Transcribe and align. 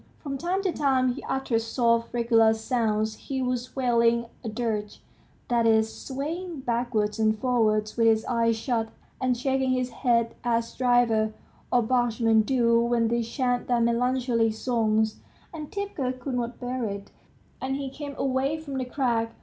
From 0.17 0.35
time 0.35 0.63
to 0.63 0.71
time 0.71 1.13
he 1.13 1.21
uttered 1.25 1.61
soft 1.61 2.11
regular 2.11 2.55
sounds; 2.55 3.13
he 3.17 3.39
was 3.39 3.75
wailing 3.75 4.25
a 4.43 4.49
dirge, 4.49 4.99
that 5.47 5.67
is, 5.67 5.93
swaying 5.95 6.61
backwards 6.61 7.19
and 7.19 7.37
forwards 7.37 7.95
with 7.97 8.07
his 8.07 8.25
eyes 8.25 8.55
shut, 8.55 8.89
and 9.21 9.37
shaking 9.37 9.69
his 9.73 9.91
head 9.91 10.33
as 10.43 10.73
drivers 10.73 11.33
or 11.71 11.83
bargemen 11.83 12.41
do 12.41 12.79
when 12.81 13.09
they 13.09 13.21
chant 13.21 13.67
their 13.67 13.79
melancholy 13.79 14.49
songs. 14.49 15.17
Antipka 15.53 16.13
could 16.19 16.33
not 16.33 16.59
bear 16.59 16.83
it, 16.85 17.11
and 17.61 17.75
he 17.75 17.91
came 17.91 18.15
away 18.17 18.57
from 18.57 18.79
the 18.79 18.85
crack. 18.85 19.35